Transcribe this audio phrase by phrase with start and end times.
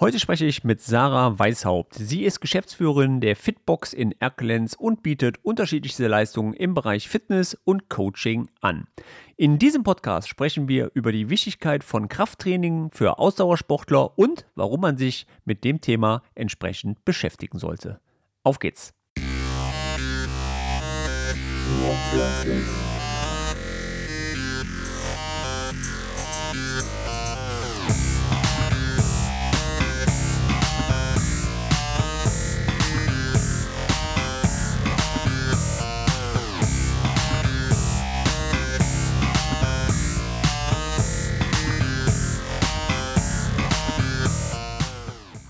[0.00, 1.94] Heute spreche ich mit Sarah Weishaupt.
[1.94, 7.88] Sie ist Geschäftsführerin der Fitbox in Erkelenz und bietet unterschiedlichste Leistungen im Bereich Fitness und
[7.88, 8.88] Coaching an.
[9.36, 14.96] In diesem Podcast sprechen wir über die Wichtigkeit von Krafttraining für Ausdauersportler und warum man
[14.96, 18.00] sich mit dem Thema entsprechend beschäftigen sollte.
[18.42, 18.92] Auf geht's!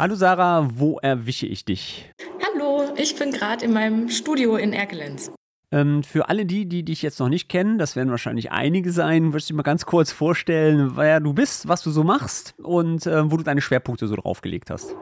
[0.05, 2.12] Hallo Sarah, wo erwische ich dich?
[2.45, 5.33] Hallo, ich bin gerade in meinem Studio in Erkelenz.
[5.73, 9.33] Ähm, für alle die, die dich jetzt noch nicht kennen, das werden wahrscheinlich einige sein,
[9.33, 13.07] würdest du dir mal ganz kurz vorstellen, wer du bist, was du so machst und
[13.07, 14.95] äh, wo du deine Schwerpunkte so draufgelegt hast.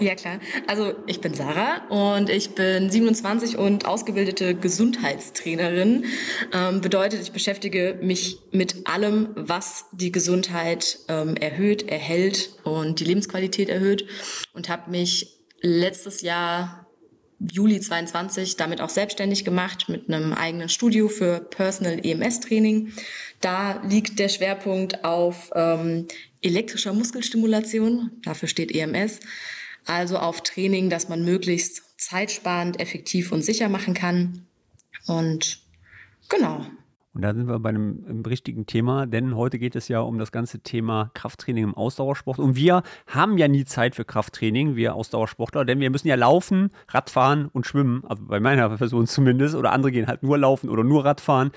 [0.00, 0.40] Ja, klar.
[0.66, 6.04] Also ich bin Sarah und ich bin 27 und ausgebildete Gesundheitstrainerin.
[6.52, 13.04] Ähm, bedeutet, ich beschäftige mich mit allem, was die Gesundheit ähm, erhöht, erhält und die
[13.04, 14.06] Lebensqualität erhöht
[14.54, 16.86] und habe mich letztes Jahr
[17.38, 22.92] Juli 22 damit auch selbstständig gemacht mit einem eigenen Studio für Personal EMS Training.
[23.40, 26.06] Da liegt der Schwerpunkt auf ähm,
[26.40, 29.20] elektrischer Muskelstimulation, dafür steht EMS,
[29.86, 34.46] also auf Training, das man möglichst zeitsparend, effektiv und sicher machen kann.
[35.06, 35.60] Und
[36.28, 36.66] genau,
[37.16, 40.32] und da sind wir bei einem, richtigen Thema, denn heute geht es ja um das
[40.32, 42.38] ganze Thema Krafttraining im Ausdauersport.
[42.38, 46.68] Und wir haben ja nie Zeit für Krafttraining, wir Ausdauersportler, denn wir müssen ja laufen,
[46.88, 48.04] Radfahren und schwimmen.
[48.06, 49.54] Also bei meiner Person zumindest.
[49.54, 51.52] Oder andere gehen halt nur laufen oder nur Radfahren.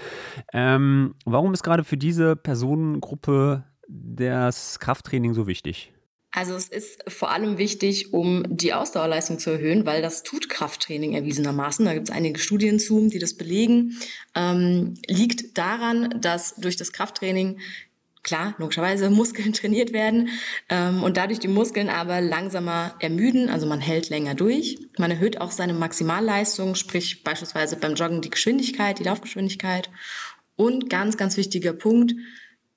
[0.53, 5.91] Ähm, warum ist gerade für diese Personengruppe das Krafttraining so wichtig?
[6.31, 11.13] Also es ist vor allem wichtig, um die Ausdauerleistung zu erhöhen, weil das tut Krafttraining
[11.13, 11.85] erwiesenermaßen.
[11.85, 13.97] Da gibt es einige Studien zu, die das belegen.
[14.35, 17.57] Ähm, liegt daran, dass durch das Krafttraining
[18.21, 20.29] klar, logischerweise Muskeln trainiert werden
[20.69, 24.77] ähm, und dadurch die Muskeln aber langsamer ermüden, also man hält länger durch.
[24.97, 29.89] Man erhöht auch seine Maximalleistung, sprich beispielsweise beim Joggen die Geschwindigkeit, die Laufgeschwindigkeit.
[30.55, 32.13] Und ganz, ganz wichtiger Punkt,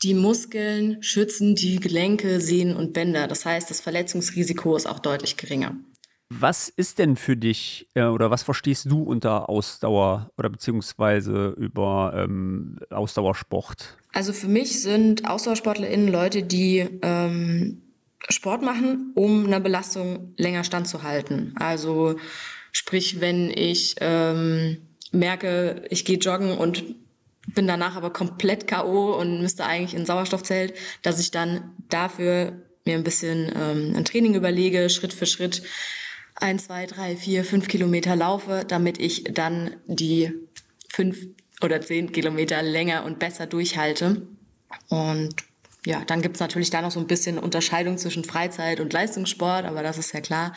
[0.02, 3.28] die Muskeln schützen die Gelenke, Sehnen und Bänder.
[3.28, 5.76] Das heißt, das Verletzungsrisiko ist auch deutlich geringer.
[6.30, 12.14] Was ist denn für dich äh, oder was verstehst du unter Ausdauer oder beziehungsweise über
[12.16, 13.98] ähm, Ausdauersport?
[14.12, 17.82] Also für mich sind AusdauersportlerInnen Leute, die ähm,
[18.30, 21.54] Sport machen, um einer Belastung länger standzuhalten.
[21.58, 22.16] Also
[22.70, 24.78] sprich, wenn ich ähm,
[25.12, 26.84] merke, ich gehe joggen und
[27.54, 29.14] bin danach aber komplett K.O.
[29.14, 34.34] und müsste eigentlich in Sauerstoffzelt, dass ich dann dafür mir ein bisschen ähm, ein Training
[34.34, 35.62] überlege, Schritt für Schritt
[36.34, 40.32] ein, zwei, drei, vier, fünf Kilometer laufe, damit ich dann die
[40.88, 41.18] fünf
[41.62, 44.26] oder zehn Kilometer länger und besser durchhalte.
[44.88, 45.34] Und
[45.84, 49.82] ja, dann gibt's natürlich da noch so ein bisschen Unterscheidung zwischen Freizeit und Leistungssport, aber
[49.82, 50.54] das ist ja klar.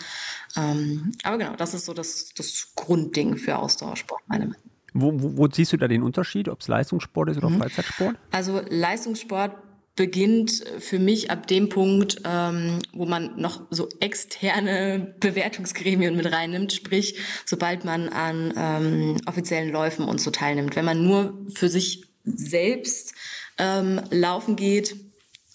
[0.55, 4.64] Ähm, aber genau, das ist so das, das Grundding für Ausdauersport, meiner Meinung.
[4.97, 7.59] Wo, wo, wo siehst du da den Unterschied, ob es Leistungssport ist oder mhm.
[7.59, 8.15] Freizeitsport?
[8.31, 9.51] Also Leistungssport
[9.97, 16.71] beginnt für mich ab dem Punkt, ähm, wo man noch so externe Bewertungsgremien mit reinnimmt,
[16.71, 20.77] sprich, sobald man an ähm, offiziellen Läufen und so teilnimmt.
[20.77, 23.13] Wenn man nur für sich selbst
[23.57, 24.95] ähm, laufen geht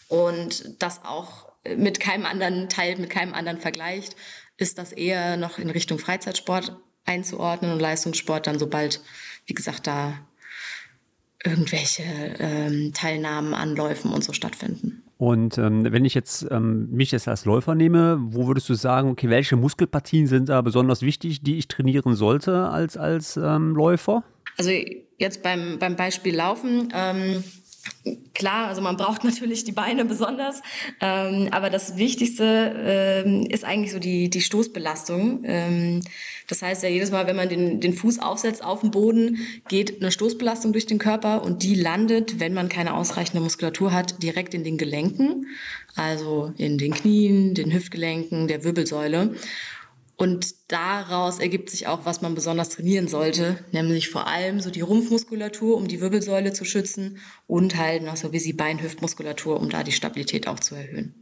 [0.09, 4.17] und das auch mit keinem anderen teilt, mit keinem anderen vergleicht,
[4.59, 9.01] ist das eher noch in Richtung Freizeitsport einzuordnen und Leistungssport dann sobald
[9.51, 10.15] wie gesagt, da
[11.45, 12.03] irgendwelche
[12.39, 15.03] ähm, Teilnahmen an Läufen und so stattfinden.
[15.19, 19.11] Und ähm, wenn ich jetzt ähm, mich jetzt als Läufer nehme, wo würdest du sagen,
[19.11, 24.23] okay, welche Muskelpartien sind da besonders wichtig, die ich trainieren sollte als, als ähm, Läufer?
[24.57, 24.71] Also
[25.19, 27.43] jetzt beim, beim Beispiel Laufen ähm,
[28.33, 30.63] Klar, also man braucht natürlich die Beine besonders,
[31.01, 32.75] ähm, aber das Wichtigste
[33.25, 35.45] ähm, ist eigentlich so die, die Stoßbelastung.
[35.45, 36.03] Ähm,
[36.49, 39.39] das heißt ja, jedes Mal, wenn man den, den Fuß aufsetzt auf den Boden,
[39.69, 44.23] geht eine Stoßbelastung durch den Körper und die landet, wenn man keine ausreichende Muskulatur hat,
[44.23, 45.47] direkt in den Gelenken,
[45.95, 49.35] also in den Knien, den Hüftgelenken, der Wirbelsäule.
[50.21, 54.83] Und daraus ergibt sich auch, was man besonders trainieren sollte, nämlich vor allem so die
[54.83, 59.83] Rumpfmuskulatur, um die Wirbelsäule zu schützen und halt noch so wie die Beinhüftmuskulatur, um da
[59.83, 61.15] die Stabilität auch zu erhöhen.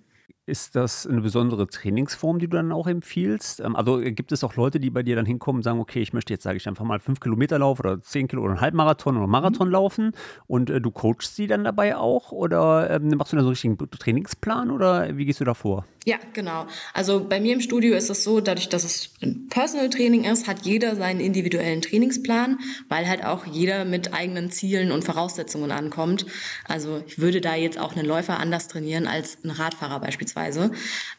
[0.46, 3.60] Ist das eine besondere Trainingsform, die du dann auch empfiehlst?
[3.60, 6.12] Ähm, also gibt es auch Leute, die bei dir dann hinkommen und sagen, okay, ich
[6.12, 9.16] möchte jetzt, sage ich einfach mal, fünf Kilometer laufen oder zehn Kilo oder einen Halbmarathon
[9.16, 9.74] oder Marathon mhm.
[9.74, 10.12] laufen
[10.48, 13.50] und äh, du coachst sie dann dabei auch oder ähm, machst du da so einen
[13.50, 15.84] richtigen Trainingsplan oder wie gehst du da vor?
[16.08, 16.66] Ja, genau.
[16.94, 20.48] Also bei mir im Studio ist es so, dadurch, dass es ein Personal Training ist,
[20.48, 26.24] hat jeder seinen individuellen Trainingsplan, weil halt auch jeder mit eigenen Zielen und Voraussetzungen ankommt.
[26.66, 30.70] Also ich würde da jetzt auch einen Läufer anders trainieren als ein Radfahrer beispielsweise.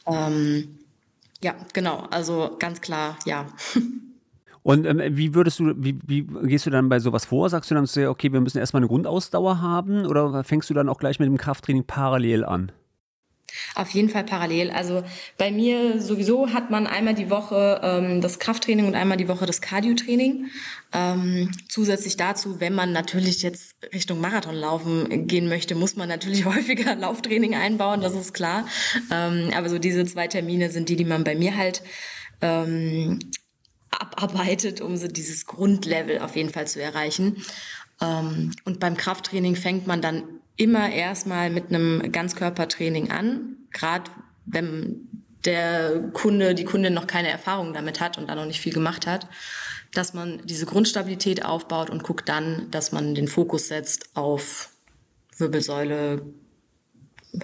[0.07, 0.79] Ähm,
[1.39, 2.07] ja, genau.
[2.09, 3.45] Also ganz klar, ja.
[4.63, 7.47] Und ähm, wie würdest du, wie, wie gehst du dann bei sowas vor?
[7.51, 10.97] Sagst du dann, okay, wir müssen erstmal eine Grundausdauer haben oder fängst du dann auch
[10.97, 12.71] gleich mit dem Krafttraining parallel an?
[13.75, 14.71] Auf jeden Fall parallel.
[14.71, 15.03] Also
[15.37, 19.45] bei mir sowieso hat man einmal die Woche ähm, das Krafttraining und einmal die Woche
[19.45, 20.47] das Cardio-Training.
[20.93, 26.45] Ähm, zusätzlich dazu, wenn man natürlich jetzt Richtung Marathon laufen gehen möchte, muss man natürlich
[26.45, 28.67] häufiger Lauftraining einbauen, das ist klar.
[29.11, 31.83] Ähm, aber so diese zwei Termine sind die, die man bei mir halt
[32.41, 33.19] ähm,
[33.91, 37.43] abarbeitet, um so dieses Grundlevel auf jeden Fall zu erreichen.
[38.01, 40.23] Ähm, und beim Krafttraining fängt man dann
[40.55, 44.09] immer erstmal mit einem Ganzkörpertraining an, gerade
[44.45, 45.07] wenn
[45.45, 49.07] der Kunde, die Kundin noch keine Erfahrung damit hat und da noch nicht viel gemacht
[49.07, 49.27] hat,
[49.93, 54.69] dass man diese Grundstabilität aufbaut und guckt dann, dass man den Fokus setzt auf
[55.37, 56.21] Wirbelsäule,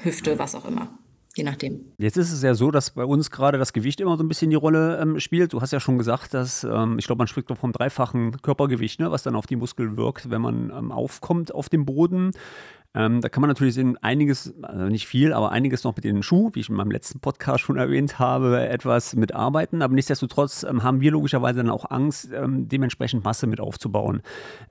[0.03, 0.89] Hüfte, was auch immer
[1.35, 1.81] je nachdem.
[1.97, 4.49] Jetzt ist es ja so, dass bei uns gerade das Gewicht immer so ein bisschen
[4.49, 5.53] die Rolle ähm, spielt.
[5.53, 8.99] Du hast ja schon gesagt, dass ähm, ich glaube, man spricht doch vom dreifachen Körpergewicht,
[8.99, 12.31] ne, was dann auf die Muskeln wirkt, wenn man ähm, aufkommt auf dem Boden.
[12.95, 16.23] Ähm, da kann man natürlich sehen, einiges, also nicht viel, aber einiges noch mit den
[16.23, 19.81] Schuh, wie ich in meinem letzten Podcast schon erwähnt habe, etwas mitarbeiten.
[19.81, 24.21] Aber nichtsdestotrotz ähm, haben wir logischerweise dann auch Angst, ähm, dementsprechend Masse mit aufzubauen.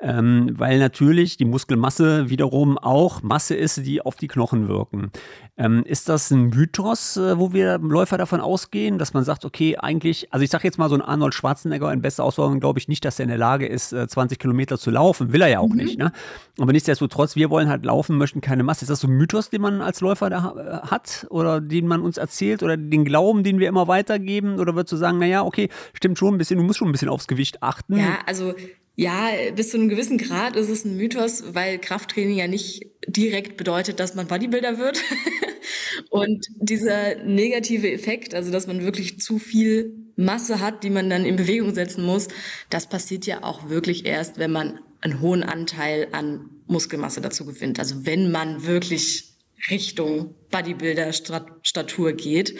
[0.00, 5.11] Ähm, weil natürlich die Muskelmasse wiederum auch Masse ist, die auf die Knochen wirken.
[5.56, 9.77] Ähm, ist das ein Mythos, äh, wo wir Läufer davon ausgehen, dass man sagt, okay,
[9.77, 12.88] eigentlich, also ich sage jetzt mal so ein Arnold Schwarzenegger in bester Auswahl, glaube ich
[12.88, 15.32] nicht, dass er in der Lage ist, äh, 20 Kilometer zu laufen.
[15.32, 15.77] Will er ja auch mhm.
[15.77, 15.99] nicht.
[15.99, 16.11] Ne?
[16.59, 18.84] Aber nichtsdestotrotz, wir wollen halt laufen laufen möchten, keine Masse.
[18.84, 22.02] Ist das so ein Mythos, den man als Läufer da äh, hat oder den man
[22.02, 24.58] uns erzählt oder den Glauben, den wir immer weitergeben?
[24.58, 27.08] Oder würdest du sagen, naja, okay, stimmt schon ein bisschen, du musst schon ein bisschen
[27.08, 27.99] aufs Gewicht achten?
[27.99, 28.55] Ja, also
[28.96, 33.56] ja, bis zu einem gewissen Grad ist es ein Mythos, weil Krafttraining ja nicht direkt
[33.56, 35.02] bedeutet, dass man Bodybuilder wird.
[36.10, 41.25] Und dieser negative Effekt, also dass man wirklich zu viel Masse hat, die man dann
[41.25, 42.28] in Bewegung setzen muss,
[42.70, 47.79] das passiert ja auch wirklich erst, wenn man einen hohen Anteil an Muskelmasse dazu gewinnt.
[47.79, 49.35] Also wenn man wirklich
[49.71, 52.59] Richtung Bodybuilder-Statur geht.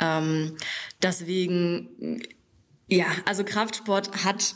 [0.00, 0.56] Ähm,
[1.02, 2.22] deswegen,
[2.88, 4.54] ja, also Kraftsport hat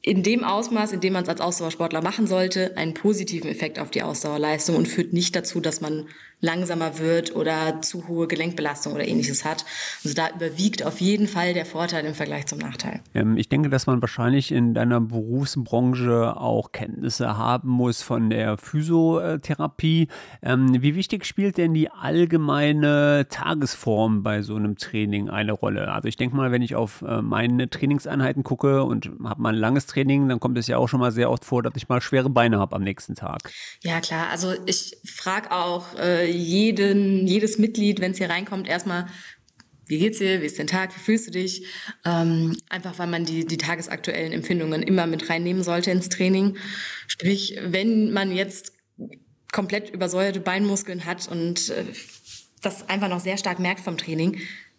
[0.00, 3.90] in dem Ausmaß, in dem man es als Ausdauersportler machen sollte, einen positiven Effekt auf
[3.90, 6.08] die Ausdauerleistung und führt nicht dazu, dass man
[6.42, 9.64] langsamer wird oder zu hohe Gelenkbelastung oder ähnliches hat.
[10.04, 13.00] Also da überwiegt auf jeden Fall der Vorteil im Vergleich zum Nachteil.
[13.14, 18.58] Ähm, ich denke, dass man wahrscheinlich in deiner Berufsbranche auch Kenntnisse haben muss von der
[18.58, 20.08] Physiotherapie.
[20.42, 25.92] Ähm, wie wichtig spielt denn die allgemeine Tagesform bei so einem Training eine Rolle?
[25.92, 29.60] Also ich denke mal, wenn ich auf äh, meine Trainingseinheiten gucke und habe mal ein
[29.60, 32.00] langes Training, dann kommt es ja auch schon mal sehr oft vor, dass ich mal
[32.00, 33.38] schwere Beine habe am nächsten Tag.
[33.82, 34.26] Ja, klar.
[34.32, 39.06] Also ich frage auch äh, jeden, jedes Mitglied, wenn es hier reinkommt, erstmal,
[39.86, 41.66] wie geht's dir, wie ist dein Tag, wie fühlst du dich?
[42.04, 46.56] Ähm, einfach weil man die, die tagesaktuellen Empfindungen immer mit reinnehmen sollte ins Training.
[47.06, 48.72] Sprich, wenn man jetzt
[49.52, 51.84] komplett übersäuerte Beinmuskeln hat und äh,
[52.62, 54.38] das einfach noch sehr stark merkt vom Training,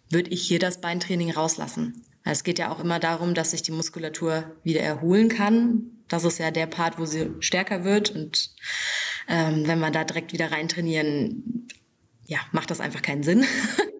[0.09, 2.03] würde ich hier das Beintraining rauslassen.
[2.23, 5.91] Es geht ja auch immer darum, dass sich die Muskulatur wieder erholen kann.
[6.07, 8.11] Das ist ja der Part, wo sie stärker wird.
[8.11, 8.51] Und
[9.27, 11.67] ähm, wenn wir da direkt wieder reintrainieren,
[12.25, 13.45] ja, macht das einfach keinen Sinn.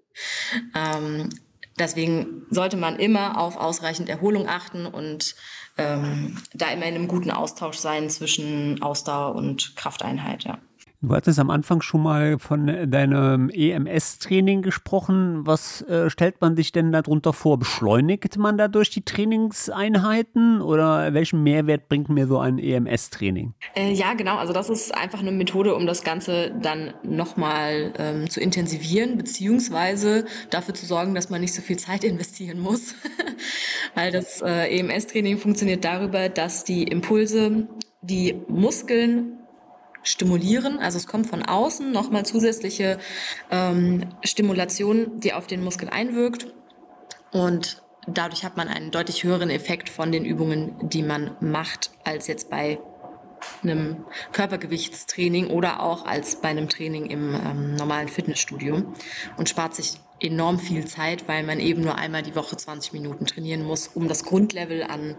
[0.75, 1.29] ähm,
[1.77, 5.35] deswegen sollte man immer auf ausreichend Erholung achten und
[5.77, 10.59] ähm, da immer in einem guten Austausch sein zwischen Ausdauer und Krafteinheit, ja.
[11.03, 15.45] Du hattest am Anfang schon mal von deinem EMS-Training gesprochen.
[15.45, 17.59] Was äh, stellt man sich denn darunter vor?
[17.59, 23.53] Beschleunigt man dadurch die Trainingseinheiten oder welchen Mehrwert bringt mir so ein EMS-Training?
[23.75, 24.37] Äh, ja, genau.
[24.37, 30.23] Also das ist einfach eine Methode, um das Ganze dann nochmal ähm, zu intensivieren, beziehungsweise
[30.51, 32.95] dafür zu sorgen, dass man nicht so viel Zeit investieren muss.
[33.93, 37.67] Weil das äh, EMS-Training funktioniert darüber, dass die Impulse
[38.01, 39.42] die Muskeln
[40.03, 40.79] stimulieren.
[40.79, 42.99] Also es kommt von außen nochmal zusätzliche
[43.49, 46.47] ähm, Stimulation, die auf den Muskel einwirkt.
[47.31, 52.27] Und dadurch hat man einen deutlich höheren Effekt von den Übungen, die man macht, als
[52.27, 52.79] jetzt bei
[53.61, 58.83] einem Körpergewichtstraining oder auch als bei einem Training im ähm, normalen Fitnessstudio
[59.37, 63.25] und spart sich enorm viel Zeit, weil man eben nur einmal die Woche 20 Minuten
[63.25, 65.17] trainieren muss, um das Grundlevel an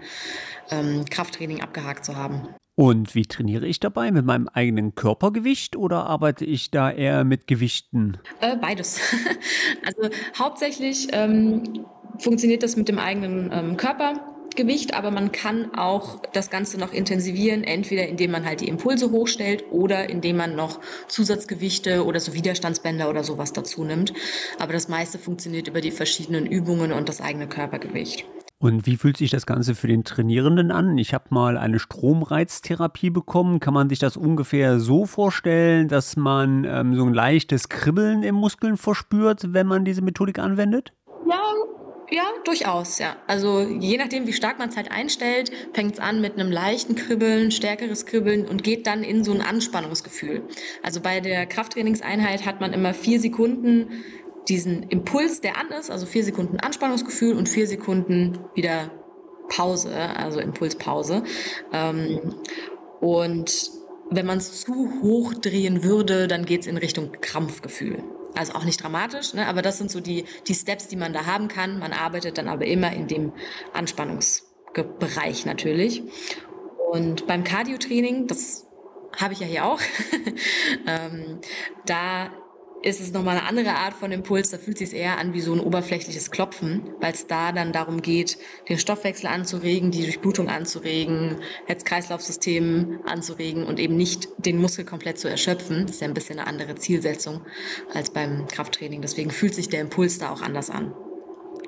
[0.71, 2.49] ähm, Krafttraining abgehakt zu haben.
[2.77, 4.11] Und wie trainiere ich dabei?
[4.11, 8.19] Mit meinem eigenen Körpergewicht oder arbeite ich da eher mit Gewichten?
[8.41, 9.01] Äh, beides.
[9.87, 11.87] also hauptsächlich ähm,
[12.19, 17.63] funktioniert das mit dem eigenen ähm, Körpergewicht, aber man kann auch das Ganze noch intensivieren,
[17.63, 23.09] entweder indem man halt die Impulse hochstellt oder indem man noch Zusatzgewichte oder so Widerstandsbänder
[23.09, 24.13] oder sowas dazu nimmt.
[24.59, 28.27] Aber das meiste funktioniert über die verschiedenen Übungen und das eigene Körpergewicht.
[28.65, 30.97] Und wie fühlt sich das Ganze für den Trainierenden an?
[30.97, 33.61] Ich habe mal eine Stromreiztherapie bekommen.
[33.61, 38.37] Kann man sich das ungefähr so vorstellen, dass man ähm, so ein leichtes Kribbeln im
[38.37, 40.95] Muskeln verspürt, wenn man diese Methodik anwendet?
[41.29, 41.43] Ja,
[42.11, 43.17] ja, durchaus, ja.
[43.27, 46.95] Also je nachdem, wie stark man es halt einstellt, fängt es an mit einem leichten
[46.95, 50.41] Kribbeln, stärkeres Kribbeln und geht dann in so ein Anspannungsgefühl.
[50.83, 53.89] Also bei der Krafttrainingseinheit hat man immer vier Sekunden
[54.49, 58.91] diesen Impuls, der an ist, also vier Sekunden Anspannungsgefühl und vier Sekunden wieder
[59.49, 61.23] Pause, also Impulspause.
[61.73, 62.35] Ähm,
[63.01, 63.71] und
[64.11, 68.03] wenn man es zu hoch drehen würde, dann geht es in Richtung Krampfgefühl.
[68.35, 69.47] Also auch nicht dramatisch, ne?
[69.47, 71.79] aber das sind so die, die Steps, die man da haben kann.
[71.79, 73.33] Man arbeitet dann aber immer in dem
[73.73, 76.03] Anspannungsbereich natürlich.
[76.91, 78.67] Und beim Cardio-Training, das
[79.17, 79.81] habe ich ja hier auch,
[80.87, 81.41] ähm,
[81.87, 82.31] da
[82.85, 84.51] ist es nochmal eine andere Art von Impuls.
[84.51, 87.73] Da fühlt es sich eher an wie so ein oberflächliches Klopfen, weil es da dann
[87.73, 88.39] darum geht,
[88.69, 95.29] den Stoffwechsel anzuregen, die Durchblutung anzuregen, Herz-Kreislauf-System anzuregen und eben nicht den Muskel komplett zu
[95.29, 95.87] erschöpfen.
[95.87, 97.41] Das ist ja ein bisschen eine andere Zielsetzung
[97.95, 99.01] als beim Krafttraining.
[99.01, 100.95] Deswegen fühlt sich der Impuls da auch anders an.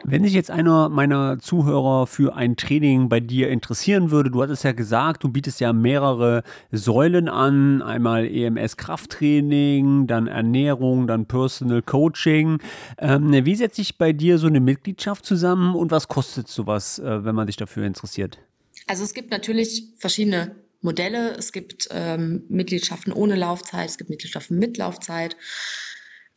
[0.05, 4.65] Wenn sich jetzt einer meiner Zuhörer für ein Training bei dir interessieren würde, du hattest
[4.65, 11.83] ja gesagt, du bietest ja mehrere Säulen an, einmal EMS Krafttraining, dann Ernährung, dann Personal
[11.83, 12.59] Coaching.
[12.99, 17.25] Ähm, wie setzt sich bei dir so eine Mitgliedschaft zusammen und was kostet sowas, äh,
[17.25, 18.39] wenn man sich dafür interessiert?
[18.87, 21.37] Also es gibt natürlich verschiedene Modelle.
[21.37, 25.37] Es gibt ähm, Mitgliedschaften ohne Laufzeit, es gibt Mitgliedschaften mit Laufzeit.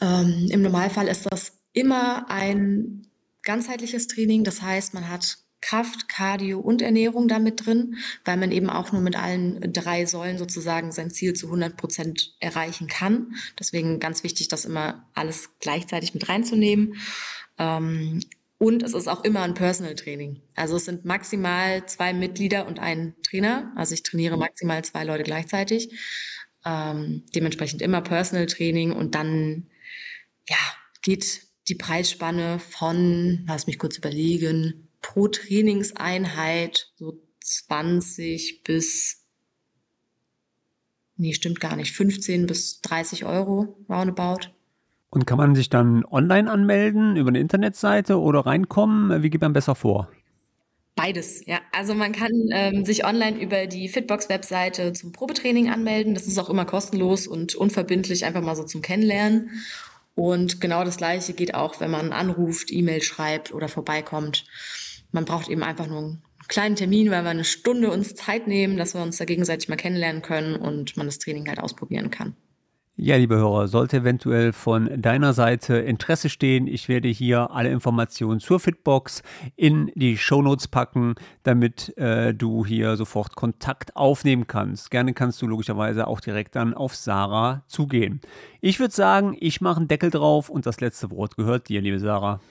[0.02, 3.09] Ähm, Im Normalfall ist das immer ein
[3.50, 4.44] ganzheitliches Training.
[4.44, 9.02] Das heißt, man hat Kraft, Cardio und Ernährung damit drin, weil man eben auch nur
[9.02, 13.34] mit allen drei Säulen sozusagen sein Ziel zu 100 Prozent erreichen kann.
[13.58, 16.94] Deswegen ganz wichtig, das immer alles gleichzeitig mit reinzunehmen.
[17.58, 18.22] Ähm,
[18.60, 20.42] und es ist auch immer ein Personal Training.
[20.56, 23.74] Also es sind maximal zwei Mitglieder und ein Trainer.
[23.76, 25.90] Also ich trainiere maximal zwei Leute gleichzeitig.
[26.64, 29.66] Ähm, dementsprechend immer Personal Training und dann
[30.48, 30.58] ja
[31.02, 39.26] geht die Preisspanne von, lass mich kurz überlegen, pro Trainingseinheit so 20 bis,
[41.16, 44.50] nee, stimmt gar nicht, 15 bis 30 Euro roundabout.
[45.12, 49.24] Und kann man sich dann online anmelden über eine Internetseite oder reinkommen?
[49.24, 50.10] Wie geht man besser vor?
[50.96, 51.60] Beides, ja.
[51.72, 56.14] Also man kann ähm, sich online über die Fitbox-Webseite zum Probetraining anmelden.
[56.14, 59.50] Das ist auch immer kostenlos und unverbindlich, einfach mal so zum Kennenlernen.
[60.20, 64.44] Und genau das Gleiche geht auch, wenn man anruft, E-Mail schreibt oder vorbeikommt.
[65.14, 68.76] Man braucht eben einfach nur einen kleinen Termin, weil wir eine Stunde uns Zeit nehmen,
[68.76, 72.36] dass wir uns da gegenseitig mal kennenlernen können und man das Training halt ausprobieren kann.
[73.02, 78.42] Ja, liebe Hörer, sollte eventuell von deiner Seite Interesse stehen, ich werde hier alle Informationen
[78.42, 79.24] zur Fitbox
[79.56, 84.92] in die Shownotes packen, damit äh, du hier sofort Kontakt aufnehmen kannst.
[84.92, 88.20] Gerne kannst du logischerweise auch direkt dann auf Sarah zugehen.
[88.60, 92.00] Ich würde sagen, ich mache einen Deckel drauf und das letzte Wort gehört dir, liebe
[92.00, 92.42] Sarah.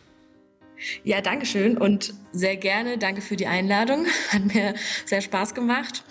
[1.05, 2.99] Ja, danke schön und sehr gerne.
[2.99, 4.07] Danke für die Einladung.
[4.31, 6.05] Hat mir sehr Spaß gemacht.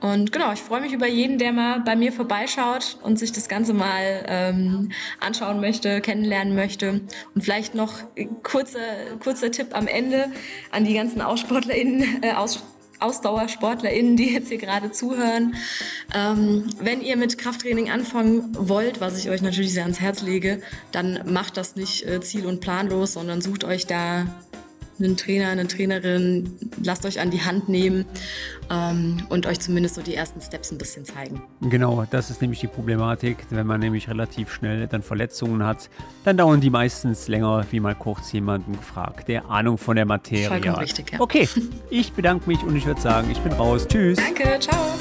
[0.00, 3.48] Und genau, ich freue mich über jeden, der mal bei mir vorbeischaut und sich das
[3.48, 7.00] Ganze mal ähm, anschauen möchte, kennenlernen möchte.
[7.34, 7.94] Und vielleicht noch
[8.42, 8.78] kurzer,
[9.20, 10.30] kurzer Tipp am Ende
[10.70, 12.62] an die ganzen AussportlerInnen, äh, Aus
[13.00, 15.54] AusdauersportlerInnen, die jetzt hier gerade zuhören.
[16.14, 20.60] Ähm, wenn ihr mit Krafttraining anfangen wollt, was ich euch natürlich sehr ans Herz lege,
[20.92, 24.26] dann macht das nicht äh, ziel- und planlos, sondern sucht euch da
[24.98, 28.04] einen Trainer, eine Trainerin, lasst euch an die Hand nehmen
[28.70, 31.42] ähm, und euch zumindest so die ersten Steps ein bisschen zeigen.
[31.60, 33.38] Genau, das ist nämlich die Problematik.
[33.50, 35.90] Wenn man nämlich relativ schnell dann Verletzungen hat,
[36.24, 40.48] dann dauern die meistens länger, wie mal kurz jemanden gefragt, der Ahnung von der Materie
[40.48, 40.82] Vollkommen hat.
[40.82, 41.20] richtig, ja.
[41.20, 41.48] Okay,
[41.90, 43.86] ich bedanke mich und ich würde sagen, ich bin raus.
[43.88, 44.18] Tschüss.
[44.18, 44.96] Danke, ciao.